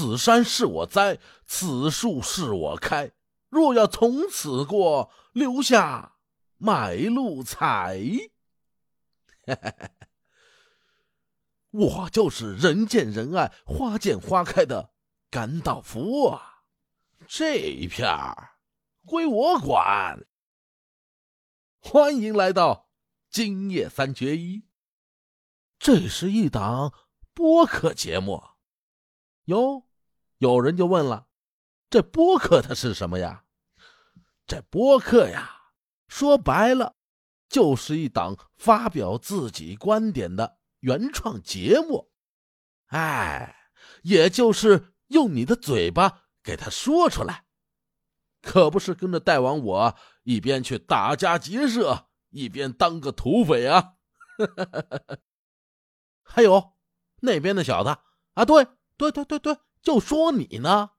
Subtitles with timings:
[0.00, 3.12] 此山是我栽，此树是我开。
[3.50, 6.16] 若要从此过，留下
[6.56, 8.00] 买路财。
[11.68, 14.94] 我就是人见人爱、花见花开的
[15.28, 16.62] 甘道夫啊！
[17.28, 18.52] 这一片儿
[19.04, 20.26] 归我管。
[21.78, 22.88] 欢迎来到
[23.28, 24.64] 今夜三缺一，
[25.78, 26.94] 这是一档
[27.34, 28.42] 播客节目。
[29.44, 29.89] 哟，
[30.40, 31.26] 有人就问了：
[31.90, 33.44] 这播客它是什么呀？
[34.46, 35.74] 这播客呀，
[36.08, 36.96] 说白了，
[37.46, 40.58] 就是一档发表自己观点的。
[40.80, 42.10] 原创节目，
[42.86, 43.54] 哎，
[44.02, 47.44] 也就是用你的嘴巴给他说出来，
[48.40, 53.96] 可不是跟着大王我一边去打家劫舍，一边当个土匪啊！
[56.24, 56.72] 还有
[57.20, 57.90] 那边的小子
[58.32, 58.66] 啊，对
[58.96, 60.90] 对对对对，就说你呢，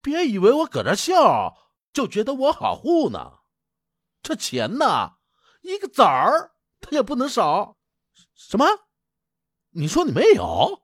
[0.00, 1.56] 别以为我搁这笑
[1.92, 3.40] 就觉得我好糊呢，
[4.22, 5.16] 这钱呢，
[5.62, 7.78] 一个子儿他也不能少。
[8.34, 8.66] 什么？
[9.70, 10.82] 你说你没有？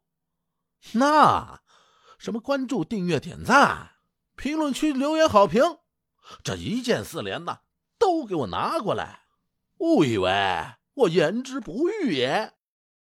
[0.94, 1.62] 那
[2.18, 3.96] 什么关注、订阅、点赞、
[4.36, 5.62] 评论区留言好评，
[6.42, 7.60] 这一键四连呐，
[7.98, 9.26] 都给我拿过来！
[9.78, 10.30] 误以为
[10.94, 12.54] 我言之不预也？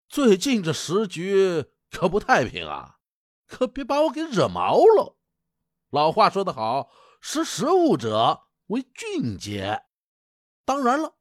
[0.09, 2.99] 最近这时局可不太平啊，
[3.53, 5.19] 可别把我给惹毛了。
[5.91, 9.85] 老话说得好，识时务者为俊杰。
[10.65, 11.17] 当然了。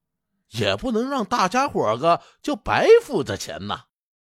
[0.51, 3.85] 也不能让大家伙个就白付这钱呐，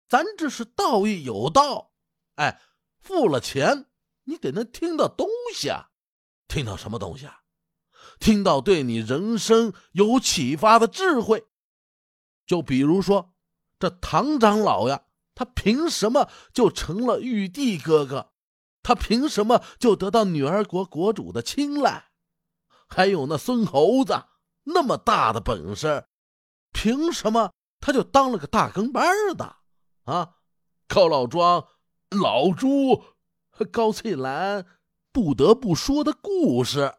[0.09, 1.93] 咱这是道义有道，
[2.35, 2.59] 哎，
[2.99, 3.85] 付了钱
[4.25, 5.91] 你得能听到东西啊，
[6.49, 7.39] 听到什么东西啊？
[8.19, 11.47] 听到对你人生有启发的智慧。
[12.45, 13.33] 就比如说
[13.79, 15.03] 这唐长老呀，
[15.39, 18.33] 他凭什么就成了玉帝哥哥？
[18.83, 22.09] 他凭什么就得到女儿国国主的青睐？
[22.89, 24.25] 还有那孙猴子
[24.65, 26.07] 那么大的本事。
[26.73, 29.07] 凭什么他就当了个大跟班
[29.37, 29.55] 的
[30.03, 30.35] 啊？
[30.89, 31.65] 高老庄、
[32.09, 33.05] 老朱、
[33.71, 34.65] 高翠兰
[35.13, 36.95] 不得不说的故事，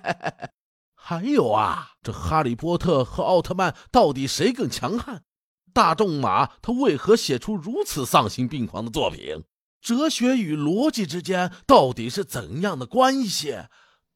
[0.94, 5.24] 还有啊，这哈利波特和奥特曼到底谁更强悍？
[5.72, 9.44] 大仲马他为何写出如此丧心病狂的作品？
[9.80, 13.66] 哲学与逻辑之间到底是怎样的关系？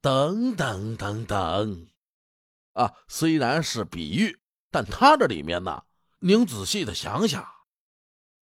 [0.01, 1.89] 等等等等。
[2.75, 4.39] 啊，虽然是比喻，
[4.71, 5.83] 但他这里面呢，
[6.21, 7.45] 您仔细的想想，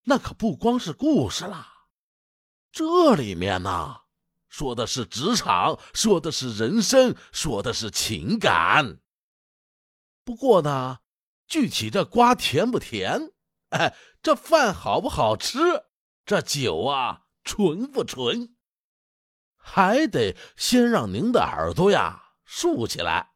[0.02, 1.86] 那可不光是故事啦，
[2.72, 4.00] 这里面呢，
[4.48, 8.98] 说的是职场，说的是人生，说的是情感。
[10.25, 10.98] 不过呢，
[11.54, 13.31] 具体这瓜甜不甜，
[13.70, 15.84] 哎，这饭好不好吃，
[16.26, 18.56] 这酒啊纯不纯，
[19.56, 23.34] 还得先让您的耳朵呀竖起来。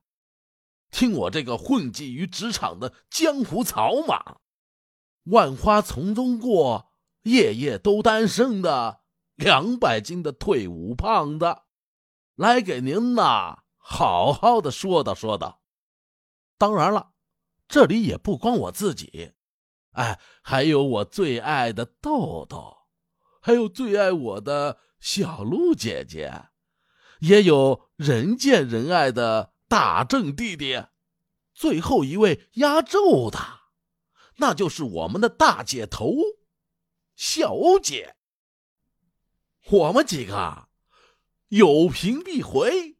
[0.90, 4.40] 听我这个混迹于职场的江湖草莽，
[5.26, 6.90] 万花丛中过，
[7.22, 9.02] 夜夜都单身的
[9.36, 11.58] 两百斤的退伍胖子，
[12.34, 15.62] 来给您呐好好的说道说道。
[16.56, 17.12] 当然了，
[17.68, 19.32] 这里也不光我自己，
[19.92, 22.78] 哎，还有我最爱的豆豆，
[23.40, 26.48] 还有最爱我的小鹿姐姐，
[27.20, 29.54] 也有人见人爱的。
[29.70, 30.86] 大正弟弟，
[31.52, 33.38] 最后一位压轴的，
[34.36, 36.14] 那就是我们的大姐头，
[37.14, 38.16] 小姐。
[39.68, 40.70] 我们几个
[41.48, 42.96] 有评必回，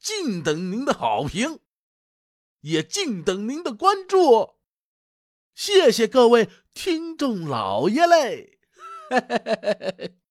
[0.00, 1.60] 静等您的好评，
[2.68, 4.56] 也静等您的关注。
[5.54, 8.58] 谢谢各位听众老爷嘞！
[9.10, 10.27] 嘿嘿嘿嘿嘿。